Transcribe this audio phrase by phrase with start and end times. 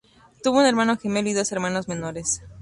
[0.41, 2.41] Tuvo un hermano gemelo y dos hermanos menores.